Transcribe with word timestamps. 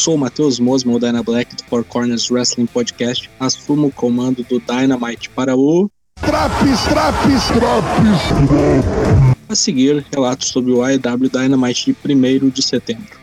sou 0.00 0.14
o 0.14 0.18
Matheus 0.18 0.58
Mosmo, 0.58 0.96
o 0.96 0.98
Dyna 0.98 1.22
Black 1.22 1.54
do 1.54 1.62
Four 1.64 1.84
Corners 1.84 2.30
Wrestling 2.30 2.64
Podcast. 2.64 3.30
Assumo 3.38 3.88
o 3.88 3.92
comando 3.92 4.42
do 4.44 4.58
Dynamite 4.58 5.28
para 5.28 5.54
o. 5.54 5.90
Traps, 6.22 6.84
traps, 6.88 7.46
traps! 7.48 9.30
A 9.46 9.54
seguir, 9.54 10.02
relatos 10.10 10.48
sobre 10.48 10.72
o 10.72 10.82
AEW 10.82 11.28
Dynamite 11.30 11.92
de 11.92 12.14
1 12.14 12.48
de 12.48 12.62
setembro. 12.62 13.20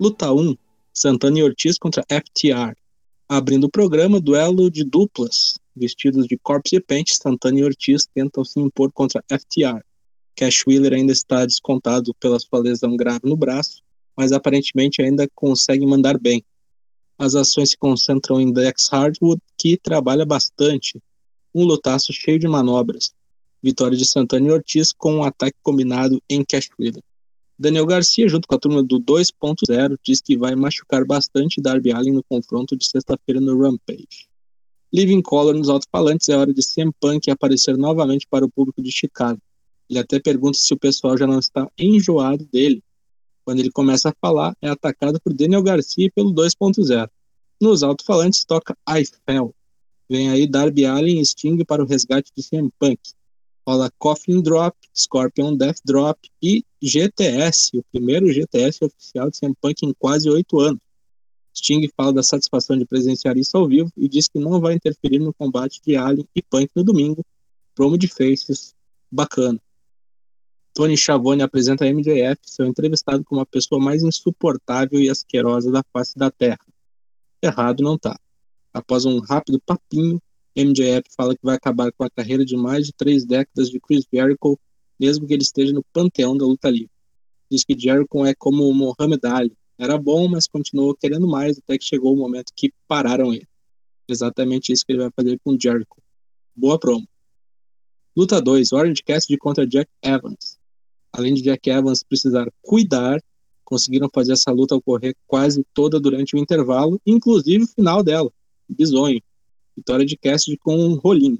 Luta 0.00 0.32
1: 0.32 0.56
Santana 0.92 1.38
e 1.38 1.42
Ortiz 1.44 1.78
contra 1.78 2.04
FTR. 2.10 2.74
Abrindo 3.28 3.64
o 3.64 3.70
programa, 3.70 4.20
duelo 4.20 4.68
de 4.68 4.82
duplas. 4.82 5.54
Vestidos 5.76 6.26
de 6.26 6.38
Corpse 6.38 6.80
Paint, 6.80 7.10
Santana 7.10 7.60
e 7.60 7.64
Ortiz 7.64 8.06
tentam 8.06 8.42
se 8.42 8.58
impor 8.58 8.90
contra 8.90 9.22
FTR. 9.28 9.84
Cash 10.34 10.64
Wheeler 10.66 10.94
ainda 10.94 11.12
está 11.12 11.44
descontado 11.44 12.14
pela 12.14 12.40
sua 12.40 12.60
lesão 12.60 12.96
grave 12.96 13.20
no 13.24 13.36
braço, 13.36 13.82
mas 14.16 14.32
aparentemente 14.32 15.02
ainda 15.02 15.28
consegue 15.34 15.86
mandar 15.86 16.18
bem. 16.18 16.42
As 17.18 17.34
ações 17.34 17.70
se 17.70 17.76
concentram 17.76 18.40
em 18.40 18.50
Dex 18.50 18.88
Hardwood, 18.90 19.40
que 19.58 19.76
trabalha 19.76 20.24
bastante. 20.24 21.02
Um 21.54 21.64
lutaço 21.64 22.12
cheio 22.12 22.38
de 22.38 22.48
manobras. 22.48 23.12
Vitória 23.62 23.96
de 23.96 24.06
Santana 24.06 24.48
e 24.48 24.50
Ortiz 24.50 24.92
com 24.92 25.16
um 25.16 25.24
ataque 25.24 25.56
combinado 25.62 26.22
em 26.28 26.44
Cash 26.44 26.70
Wheeler. 26.78 27.02
Daniel 27.58 27.86
Garcia, 27.86 28.28
junto 28.28 28.46
com 28.46 28.54
a 28.54 28.58
turma 28.58 28.82
do 28.82 29.00
2.0, 29.00 29.98
diz 30.02 30.20
que 30.20 30.36
vai 30.36 30.54
machucar 30.54 31.04
bastante 31.06 31.60
Darby 31.60 31.92
Allin 31.92 32.12
no 32.12 32.22
confronto 32.24 32.76
de 32.76 32.86
sexta-feira 32.86 33.40
no 33.40 33.58
Rampage. 33.58 34.28
Living 34.96 35.20
Color 35.20 35.54
nos 35.54 35.68
alto-falantes 35.68 36.26
é 36.30 36.36
hora 36.38 36.54
de 36.54 36.62
CM 36.62 36.90
Punk 36.98 37.30
aparecer 37.30 37.76
novamente 37.76 38.26
para 38.26 38.46
o 38.46 38.50
público 38.50 38.80
de 38.80 38.90
Chicago. 38.90 39.38
Ele 39.90 39.98
até 39.98 40.18
pergunta 40.18 40.56
se 40.56 40.72
o 40.72 40.78
pessoal 40.78 41.18
já 41.18 41.26
não 41.26 41.38
está 41.38 41.70
enjoado 41.78 42.48
dele. 42.50 42.82
Quando 43.44 43.60
ele 43.60 43.70
começa 43.70 44.08
a 44.08 44.14
falar, 44.18 44.56
é 44.62 44.70
atacado 44.70 45.20
por 45.20 45.34
Daniel 45.34 45.62
Garcia 45.62 46.10
pelo 46.14 46.32
2.0. 46.32 47.10
Nos 47.60 47.82
alto-falantes 47.82 48.42
toca 48.46 48.74
I 48.88 49.04
Fell. 49.26 49.54
Vem 50.08 50.30
aí 50.30 50.46
Darby 50.46 50.86
Allin 50.86 51.20
e 51.20 51.26
Sting 51.26 51.62
para 51.64 51.84
o 51.84 51.86
resgate 51.86 52.32
de 52.34 52.42
CM 52.42 52.70
Punk 52.78 52.98
rola 53.66 53.90
Coffin 53.98 54.40
Drop, 54.40 54.76
Scorpion 54.96 55.56
Death 55.56 55.78
Drop 55.84 56.18
e 56.40 56.64
GTS, 56.80 57.76
o 57.76 57.84
primeiro 57.90 58.32
GTS 58.32 58.84
oficial 58.84 59.28
de 59.28 59.40
CM 59.40 59.54
Punk 59.60 59.84
em 59.84 59.92
quase 59.98 60.30
oito 60.30 60.60
anos. 60.60 60.80
Sting 61.56 61.88
fala 61.96 62.12
da 62.12 62.22
satisfação 62.22 62.76
de 62.76 62.84
presenciar 62.84 63.36
isso 63.38 63.56
ao 63.56 63.66
vivo 63.66 63.90
e 63.96 64.08
diz 64.08 64.28
que 64.28 64.38
não 64.38 64.60
vai 64.60 64.74
interferir 64.74 65.18
no 65.18 65.32
combate 65.32 65.80
de 65.82 65.96
Alien 65.96 66.28
e 66.34 66.42
Punk 66.42 66.70
no 66.76 66.84
domingo. 66.84 67.24
Promo 67.74 67.96
de 67.96 68.08
faces, 68.08 68.74
bacana. 69.10 69.60
Tony 70.74 70.96
Schiavone 70.96 71.40
apresenta 71.40 71.86
a 71.86 71.88
MJF, 71.88 72.38
seu 72.42 72.66
entrevistado 72.66 73.24
como 73.24 73.40
a 73.40 73.46
pessoa 73.46 73.80
mais 73.80 74.02
insuportável 74.02 75.00
e 75.00 75.08
asquerosa 75.08 75.70
da 75.70 75.82
face 75.90 76.18
da 76.18 76.30
Terra. 76.30 76.60
Errado 77.42 77.82
não 77.82 77.96
tá. 77.96 78.18
Após 78.74 79.06
um 79.06 79.18
rápido 79.20 79.58
papinho, 79.64 80.20
MJF 80.54 81.04
fala 81.16 81.34
que 81.34 81.40
vai 81.42 81.56
acabar 81.56 81.90
com 81.92 82.04
a 82.04 82.10
carreira 82.10 82.44
de 82.44 82.56
mais 82.56 82.86
de 82.86 82.92
três 82.92 83.24
décadas 83.24 83.70
de 83.70 83.80
Chris 83.80 84.04
Jericho, 84.12 84.58
mesmo 85.00 85.26
que 85.26 85.32
ele 85.32 85.42
esteja 85.42 85.72
no 85.72 85.82
panteão 85.92 86.36
da 86.36 86.44
luta 86.44 86.68
livre. 86.68 86.90
Diz 87.50 87.64
que 87.64 87.78
Jericho 87.78 88.26
é 88.26 88.34
como 88.34 88.72
Muhammad 88.74 89.24
Ali, 89.24 89.56
era 89.78 89.98
bom, 89.98 90.28
mas 90.28 90.46
continuou 90.46 90.94
querendo 90.94 91.26
mais 91.26 91.58
até 91.58 91.76
que 91.76 91.84
chegou 91.84 92.14
o 92.14 92.16
momento 92.16 92.52
que 92.54 92.72
pararam 92.88 93.32
ele. 93.32 93.46
Exatamente 94.08 94.72
isso 94.72 94.84
que 94.86 94.92
ele 94.92 95.02
vai 95.02 95.10
fazer 95.14 95.38
com 95.44 95.58
Jericho. 95.58 96.00
Boa 96.54 96.78
promo. 96.78 97.06
Luta 98.16 98.40
2, 98.40 98.72
Orange 98.72 99.02
Cassidy 99.02 99.36
contra 99.36 99.66
Jack 99.66 99.90
Evans. 100.02 100.58
Além 101.12 101.34
de 101.34 101.42
Jack 101.42 101.68
Evans 101.68 102.02
precisar 102.02 102.50
cuidar, 102.62 103.22
conseguiram 103.64 104.08
fazer 104.12 104.32
essa 104.32 104.50
luta 104.50 104.74
ocorrer 104.74 105.14
quase 105.26 105.64
toda 105.74 106.00
durante 106.00 106.34
o 106.34 106.38
intervalo, 106.38 107.00
inclusive 107.04 107.64
o 107.64 107.68
final 107.68 108.02
dela. 108.02 108.32
Bizonho. 108.68 109.20
Vitória 109.76 110.06
de 110.06 110.16
Cassidy 110.16 110.56
com 110.56 110.74
um 110.74 110.94
rolinho. 110.94 111.38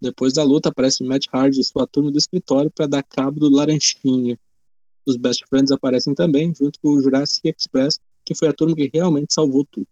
Depois 0.00 0.32
da 0.32 0.44
luta, 0.44 0.68
aparece 0.68 1.02
Matt 1.02 1.26
Hardy 1.32 1.60
e 1.60 1.64
sua 1.64 1.86
turma 1.86 2.10
do 2.10 2.18
escritório 2.18 2.70
para 2.70 2.86
dar 2.86 3.02
cabo 3.02 3.40
do 3.40 3.48
Laranjinha. 3.48 4.38
Os 5.06 5.16
Best 5.16 5.44
Friends 5.48 5.70
aparecem 5.70 6.14
também, 6.14 6.54
junto 6.54 6.78
com 6.80 6.90
o 6.90 7.00
Jurassic 7.00 7.48
Express, 7.48 7.98
que 8.24 8.34
foi 8.34 8.48
a 8.48 8.52
turma 8.52 8.76
que 8.76 8.90
realmente 8.92 9.34
salvou 9.34 9.64
tudo. 9.64 9.86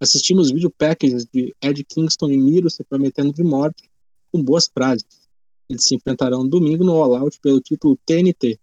Assistimos 0.00 0.50
vídeo 0.50 0.70
packages 0.70 1.26
de 1.26 1.54
Ed 1.60 1.82
Kingston 1.84 2.30
e 2.30 2.38
Miro 2.38 2.70
se 2.70 2.84
prometendo 2.84 3.32
de 3.32 3.42
morte, 3.42 3.90
com 4.30 4.42
boas 4.42 4.68
frases. 4.72 5.28
Eles 5.68 5.84
se 5.84 5.94
enfrentarão 5.94 6.48
domingo 6.48 6.84
no 6.84 6.92
All 6.92 7.16
Out 7.16 7.40
pelo 7.40 7.60
título 7.60 7.98
TNT. 8.06 8.58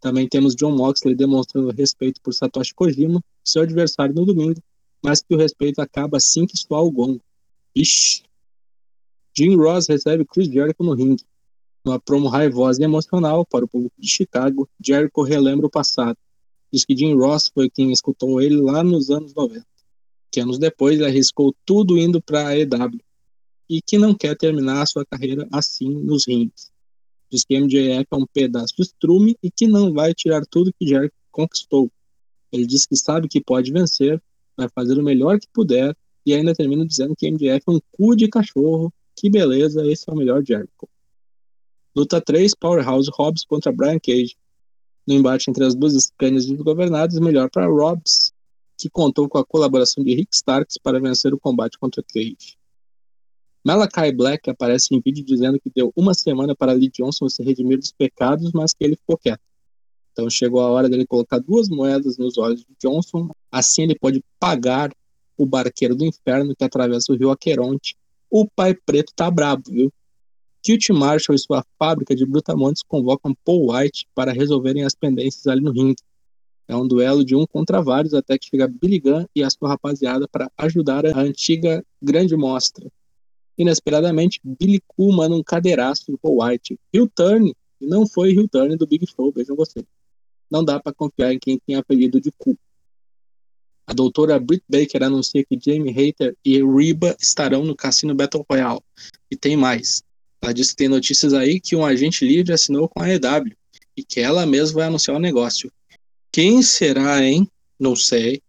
Também 0.00 0.26
temos 0.26 0.54
John 0.54 0.74
Moxley 0.74 1.14
demonstrando 1.14 1.70
respeito 1.70 2.20
por 2.22 2.32
Satoshi 2.32 2.74
Kojima, 2.74 3.22
seu 3.44 3.62
adversário 3.62 4.14
no 4.14 4.24
domingo, 4.24 4.62
mas 5.02 5.20
que 5.20 5.34
o 5.34 5.38
respeito 5.38 5.80
acaba 5.80 6.16
assim 6.16 6.46
que 6.46 6.56
soar 6.56 6.82
o 6.82 6.90
gongo. 6.90 7.20
Ixi. 7.74 8.22
Jim 9.36 9.56
Ross 9.56 9.88
recebe 9.88 10.24
Chris 10.24 10.48
Jericho 10.48 10.82
no 10.82 10.94
ringue. 10.94 11.24
Numa 11.84 12.00
promo 12.00 12.28
raivosa 12.28 12.80
e 12.82 12.84
emocional 12.84 13.46
para 13.46 13.64
o 13.64 13.68
público 13.68 13.94
de 13.98 14.08
Chicago, 14.08 14.68
Jericho 14.84 15.22
relembra 15.22 15.66
o 15.66 15.70
passado. 15.70 16.16
Diz 16.72 16.84
que 16.84 16.96
Jim 16.96 17.14
Ross 17.14 17.50
foi 17.52 17.70
quem 17.70 17.92
escutou 17.92 18.40
ele 18.40 18.56
lá 18.56 18.84
nos 18.84 19.10
anos 19.10 19.32
90. 19.34 19.64
Que 20.30 20.40
anos 20.40 20.58
depois 20.58 20.96
ele 20.96 21.06
arriscou 21.06 21.54
tudo 21.64 21.96
indo 21.96 22.20
para 22.20 22.48
a 22.48 22.58
EW. 22.58 23.00
E 23.68 23.80
que 23.80 23.96
não 23.96 24.14
quer 24.14 24.36
terminar 24.36 24.82
a 24.82 24.86
sua 24.86 25.04
carreira 25.04 25.48
assim 25.50 25.88
nos 25.88 26.26
rings. 26.26 26.70
Diz 27.30 27.44
que 27.44 27.58
MJF 27.58 28.06
é 28.10 28.16
um 28.16 28.26
pedaço 28.26 28.74
de 28.76 28.82
estrume 28.82 29.36
e 29.42 29.50
que 29.50 29.66
não 29.66 29.92
vai 29.92 30.14
tirar 30.14 30.44
tudo 30.46 30.72
que 30.72 30.86
Jericho 30.86 31.14
conquistou. 31.30 31.90
Ele 32.50 32.66
diz 32.66 32.86
que 32.86 32.96
sabe 32.96 33.28
que 33.28 33.40
pode 33.40 33.70
vencer, 33.70 34.22
vai 34.56 34.68
fazer 34.68 34.98
o 34.98 35.02
melhor 35.02 35.38
que 35.38 35.46
puder 35.52 35.94
e 36.24 36.34
ainda 36.34 36.54
termina 36.54 36.86
dizendo 36.86 37.14
que 37.16 37.30
MJF 37.30 37.62
é 37.66 37.70
um 37.70 37.80
cu 37.92 38.16
de 38.16 38.28
cachorro. 38.28 38.92
Que 39.16 39.28
beleza, 39.28 39.86
esse 39.86 40.08
é 40.08 40.12
o 40.12 40.16
melhor 40.16 40.44
Jericho. 40.44 40.88
Luta 41.98 42.20
3, 42.20 42.54
Powerhouse 42.54 43.10
Hobbs 43.12 43.44
contra 43.44 43.72
Brian 43.72 43.98
Cage. 43.98 44.36
No 45.04 45.14
embate 45.14 45.50
entre 45.50 45.64
as 45.64 45.74
duas 45.74 45.94
Scanias 45.94 46.46
desgovernadas, 46.46 47.18
melhor 47.18 47.50
para 47.50 47.66
Hobbs, 47.66 48.32
que 48.78 48.88
contou 48.88 49.28
com 49.28 49.36
a 49.36 49.44
colaboração 49.44 50.04
de 50.04 50.14
Rick 50.14 50.28
Starks 50.32 50.78
para 50.80 51.00
vencer 51.00 51.34
o 51.34 51.40
combate 51.40 51.76
contra 51.76 52.00
Cage. 52.00 52.56
Malachi 53.64 54.12
Black 54.12 54.48
aparece 54.48 54.94
em 54.94 55.00
vídeo 55.00 55.24
dizendo 55.24 55.58
que 55.58 55.68
deu 55.74 55.92
uma 55.96 56.14
semana 56.14 56.54
para 56.54 56.72
Lee 56.72 56.88
Johnson 56.88 57.28
se 57.28 57.42
redimir 57.42 57.78
dos 57.78 57.90
pecados, 57.90 58.52
mas 58.52 58.72
que 58.72 58.84
ele 58.84 58.94
ficou 58.94 59.18
quieto. 59.18 59.42
Então 60.12 60.30
chegou 60.30 60.60
a 60.60 60.70
hora 60.70 60.88
dele 60.88 61.04
colocar 61.04 61.40
duas 61.40 61.68
moedas 61.68 62.16
nos 62.16 62.38
olhos 62.38 62.60
de 62.60 62.76
Johnson, 62.80 63.28
assim 63.50 63.82
ele 63.82 63.98
pode 63.98 64.22
pagar 64.38 64.92
o 65.36 65.44
barqueiro 65.44 65.96
do 65.96 66.06
inferno 66.06 66.54
que 66.54 66.62
atravessa 66.62 67.12
o 67.12 67.16
rio 67.16 67.32
Aqueronte. 67.32 67.96
O 68.30 68.48
pai 68.48 68.72
preto 68.72 69.12
tá 69.16 69.28
brabo, 69.28 69.64
viu? 69.68 69.92
Tilt 70.68 70.90
Marshall 70.90 71.34
e 71.34 71.38
sua 71.38 71.64
fábrica 71.78 72.14
de 72.14 72.26
brutamontes 72.26 72.82
convocam 72.86 73.34
Paul 73.42 73.72
White 73.72 74.06
para 74.14 74.32
resolverem 74.32 74.84
as 74.84 74.94
pendências 74.94 75.46
ali 75.46 75.62
no 75.62 75.72
ringue. 75.72 76.02
É 76.68 76.76
um 76.76 76.86
duelo 76.86 77.24
de 77.24 77.34
um 77.34 77.46
contra 77.46 77.80
vários 77.80 78.12
até 78.12 78.36
que 78.36 78.50
chega 78.50 78.68
Billy 78.68 79.00
Gunn 79.00 79.24
e 79.34 79.42
a 79.42 79.48
sua 79.48 79.70
rapaziada 79.70 80.28
para 80.28 80.52
ajudar 80.58 81.06
a 81.06 81.20
antiga 81.20 81.82
grande 82.02 82.36
mostra. 82.36 82.86
Inesperadamente, 83.56 84.42
Billy 84.44 84.82
Cool 84.88 85.16
manda 85.16 85.34
um 85.34 85.42
cadeiraço 85.42 86.12
do 86.12 86.18
Paul 86.18 86.44
White. 86.44 86.78
Hill 86.92 87.10
Turn, 87.14 87.50
e 87.80 87.86
não 87.86 88.06
foi 88.06 88.32
Hill 88.32 88.46
Turn 88.46 88.76
do 88.76 88.86
Big 88.86 89.06
Show, 89.06 89.32
vejam 89.32 89.56
vocês. 89.56 89.86
Não 90.50 90.62
dá 90.62 90.78
para 90.78 90.92
confiar 90.92 91.32
em 91.32 91.38
quem 91.38 91.58
tem 91.66 91.76
apelido 91.76 92.20
de 92.20 92.30
Cool. 92.36 92.58
A 93.86 93.94
doutora 93.94 94.38
Britt 94.38 94.64
Baker 94.68 95.02
anuncia 95.02 95.42
que 95.46 95.58
Jamie 95.58 95.92
Hater 95.92 96.36
e 96.44 96.62
Reba 96.62 97.16
estarão 97.18 97.64
no 97.64 97.74
Cassino 97.74 98.14
Battle 98.14 98.44
Royale. 98.46 98.82
E 99.30 99.36
tem 99.36 99.56
mais. 99.56 100.06
Ela 100.48 100.54
disse 100.54 100.70
que 100.70 100.76
tem 100.76 100.88
notícias 100.88 101.34
aí 101.34 101.60
que 101.60 101.76
um 101.76 101.84
agente 101.84 102.24
livre 102.24 102.54
assinou 102.54 102.88
com 102.88 103.02
a 103.02 103.10
EW 103.10 103.52
e 103.94 104.02
que 104.02 104.18
ela 104.18 104.46
mesma 104.46 104.76
vai 104.76 104.86
anunciar 104.86 105.14
o 105.14 105.20
negócio. 105.20 105.70
Quem 106.32 106.62
será, 106.62 107.22
hein? 107.22 107.46
Não 107.78 107.94
sei. 107.94 108.40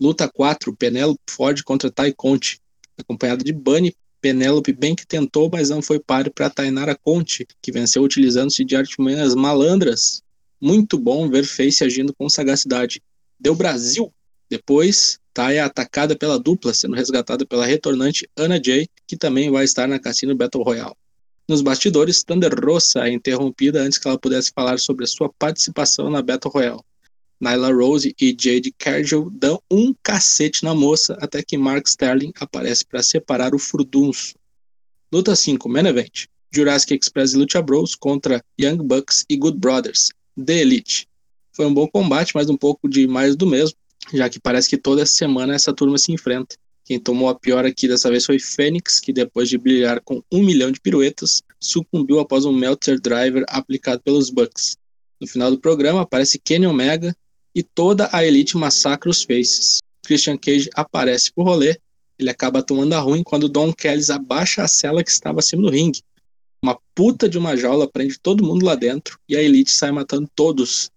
Luta 0.00 0.28
4, 0.28 0.76
Penelope 0.76 1.20
Ford 1.28 1.60
contra 1.64 1.90
Ty 1.90 2.12
Conte, 2.16 2.60
acompanhada 2.96 3.42
de 3.42 3.52
Bunny. 3.52 3.92
Penelope 4.20 4.72
bem 4.72 4.94
que 4.94 5.04
tentou, 5.04 5.50
mas 5.52 5.70
não 5.70 5.82
foi 5.82 5.98
páreo 5.98 6.32
para 6.32 6.48
Tainara 6.48 6.96
Conte, 7.02 7.48
que 7.60 7.72
venceu 7.72 8.04
utilizando-se 8.04 8.64
de 8.64 8.76
artimanhas 8.76 9.34
malandras. 9.34 10.22
Muito 10.60 10.96
bom 10.96 11.28
ver 11.28 11.44
Face 11.44 11.82
agindo 11.82 12.14
com 12.14 12.30
sagacidade. 12.30 13.02
Deu 13.40 13.56
Brasil! 13.56 14.14
Depois, 14.48 15.18
Tai 15.34 15.56
é 15.56 15.60
atacada 15.60 16.16
pela 16.16 16.38
dupla, 16.38 16.74
sendo 16.74 16.94
resgatada 16.94 17.46
pela 17.46 17.64
retornante 17.64 18.28
Anna 18.36 18.60
Jay, 18.62 18.88
que 19.06 19.16
também 19.16 19.50
vai 19.50 19.64
estar 19.64 19.88
na 19.88 19.98
Cassino 19.98 20.36
Battle 20.36 20.62
Royale. 20.62 20.94
Nos 21.48 21.60
bastidores, 21.60 22.22
Thunder 22.22 22.52
Rosa 22.54 23.06
é 23.06 23.12
interrompida 23.12 23.82
antes 23.82 23.98
que 23.98 24.06
ela 24.06 24.18
pudesse 24.18 24.52
falar 24.54 24.78
sobre 24.78 25.04
a 25.04 25.08
sua 25.08 25.30
participação 25.38 26.10
na 26.10 26.22
Battle 26.22 26.52
Royale. 26.52 26.82
Nyla 27.40 27.72
Rose 27.72 28.14
e 28.20 28.36
Jade 28.38 28.72
Cargill 28.78 29.28
dão 29.30 29.60
um 29.68 29.92
cacete 30.02 30.62
na 30.62 30.74
moça 30.74 31.18
até 31.20 31.42
que 31.42 31.58
Mark 31.58 31.88
Sterling 31.88 32.32
aparece 32.38 32.86
para 32.86 33.02
separar 33.02 33.54
o 33.54 33.58
furdunço. 33.58 34.34
Luta 35.12 35.34
5, 35.34 35.68
Main 35.68 35.86
Event. 35.86 36.26
Jurassic 36.54 36.94
Express 36.94 37.32
e 37.32 37.38
Lucha 37.38 37.62
Bros 37.62 37.94
contra 37.94 38.44
Young 38.60 38.76
Bucks 38.76 39.24
e 39.28 39.36
Good 39.36 39.58
Brothers, 39.58 40.10
The 40.36 40.60
Elite. 40.60 41.08
Foi 41.50 41.66
um 41.66 41.72
bom 41.72 41.88
combate, 41.88 42.34
mas 42.34 42.50
um 42.50 42.56
pouco 42.56 42.88
de 42.88 43.06
mais 43.06 43.34
do 43.34 43.46
mesmo, 43.46 43.76
já 44.12 44.28
que 44.28 44.40
parece 44.40 44.68
que 44.68 44.76
toda 44.76 45.04
semana 45.04 45.54
essa 45.54 45.72
turma 45.72 45.98
se 45.98 46.12
enfrenta. 46.12 46.56
Quem 46.84 46.98
tomou 46.98 47.28
a 47.28 47.34
pior 47.34 47.64
aqui 47.64 47.86
dessa 47.86 48.10
vez 48.10 48.24
foi 48.24 48.38
Fênix, 48.38 48.98
que 48.98 49.12
depois 49.12 49.48
de 49.48 49.56
brilhar 49.56 50.00
com 50.00 50.22
um 50.32 50.42
milhão 50.42 50.70
de 50.70 50.80
piruetas, 50.80 51.42
sucumbiu 51.60 52.18
após 52.18 52.44
um 52.44 52.52
Meltzer 52.52 53.00
Driver 53.00 53.44
aplicado 53.48 54.02
pelos 54.02 54.30
Bucks. 54.30 54.76
No 55.20 55.26
final 55.26 55.50
do 55.50 55.60
programa 55.60 56.02
aparece 56.02 56.38
Kenny 56.38 56.66
Omega 56.66 57.14
e 57.54 57.62
toda 57.62 58.08
a 58.12 58.24
Elite 58.24 58.56
massacra 58.56 59.10
os 59.10 59.22
Faces. 59.22 59.78
Christian 60.04 60.36
Cage 60.36 60.68
aparece 60.74 61.32
pro 61.32 61.44
rolê, 61.44 61.78
ele 62.18 62.30
acaba 62.30 62.62
tomando 62.62 62.92
a 62.92 63.00
ruim 63.00 63.22
quando 63.22 63.48
Don 63.48 63.72
Kelly 63.72 64.04
abaixa 64.10 64.62
a 64.62 64.68
cela 64.68 65.02
que 65.02 65.10
estava 65.10 65.40
acima 65.40 65.62
do 65.62 65.70
ringue. 65.70 66.02
Uma 66.62 66.78
puta 66.94 67.28
de 67.28 67.36
uma 67.36 67.56
jaula 67.56 67.88
prende 67.88 68.18
todo 68.20 68.44
mundo 68.44 68.64
lá 68.64 68.76
dentro 68.76 69.18
e 69.28 69.36
a 69.36 69.42
Elite 69.42 69.72
sai 69.72 69.90
matando 69.90 70.28
todos. 70.34 70.91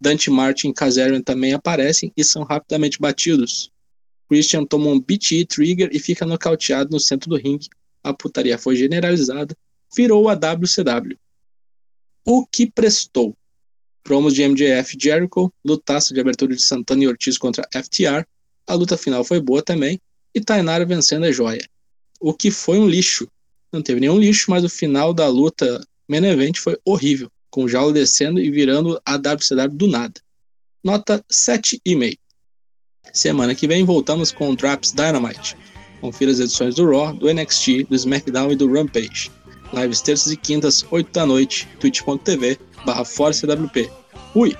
Dante 0.00 0.30
Martin 0.30 0.68
e 0.68 0.74
Kazarian 0.74 1.22
também 1.22 1.52
aparecem 1.52 2.12
e 2.16 2.22
são 2.22 2.42
rapidamente 2.42 3.00
batidos. 3.00 3.70
Christian 4.28 4.64
toma 4.64 4.88
um 4.88 5.00
BT 5.00 5.46
trigger 5.46 5.88
e 5.92 5.98
fica 5.98 6.26
nocauteado 6.26 6.90
no 6.90 7.00
centro 7.00 7.30
do 7.30 7.36
ringue. 7.36 7.68
A 8.02 8.12
putaria 8.12 8.58
foi 8.58 8.76
generalizada, 8.76 9.56
virou 9.94 10.28
a 10.28 10.34
WCW. 10.34 11.16
O 12.24 12.44
que 12.46 12.70
prestou? 12.70 13.36
Promos 14.02 14.34
de 14.34 14.46
MJF 14.46 14.96
Jericho, 15.00 15.52
lutaço 15.64 16.12
de 16.12 16.20
abertura 16.20 16.54
de 16.54 16.62
Santana 16.62 17.04
e 17.04 17.08
Ortiz 17.08 17.38
contra 17.38 17.68
FTR. 17.72 18.24
A 18.66 18.74
luta 18.74 18.96
final 18.96 19.24
foi 19.24 19.40
boa 19.40 19.62
também, 19.62 20.00
e 20.34 20.40
Tainara 20.40 20.84
vencendo 20.84 21.24
a 21.24 21.32
joia. 21.32 21.66
O 22.20 22.34
que 22.34 22.50
foi 22.50 22.78
um 22.78 22.88
lixo 22.88 23.28
não 23.72 23.82
teve 23.82 24.00
nenhum 24.00 24.18
lixo, 24.18 24.50
mas 24.50 24.64
o 24.64 24.68
final 24.68 25.12
da 25.12 25.28
luta 25.28 25.80
main 26.08 26.24
event 26.24 26.58
foi 26.58 26.78
horrível, 26.84 27.30
com 27.56 27.64
o 27.64 27.68
Jaula 27.68 27.90
descendo 27.90 28.38
e 28.38 28.50
virando 28.50 29.00
a 29.02 29.16
WCW 29.16 29.70
do 29.70 29.88
nada. 29.88 30.20
Nota 30.84 31.24
7,5. 31.32 32.18
Semana 33.14 33.54
que 33.54 33.66
vem 33.66 33.82
voltamos 33.82 34.30
com 34.30 34.54
Traps 34.54 34.92
Dynamite. 34.92 35.56
Confira 36.02 36.30
as 36.30 36.38
edições 36.38 36.74
do 36.74 36.86
Raw, 36.90 37.14
do 37.14 37.32
NXT, 37.32 37.84
do 37.88 37.96
SmackDown 37.96 38.52
e 38.52 38.56
do 38.56 38.70
Rampage. 38.70 39.30
Lives 39.72 40.02
terças 40.02 40.30
e 40.30 40.36
quintas, 40.36 40.84
8 40.90 41.10
da 41.10 41.24
noite, 41.24 41.66
twitch.tv 41.80 42.58
barra 42.84 43.06
ForceWP. 43.06 43.90
Fui! 44.34 44.54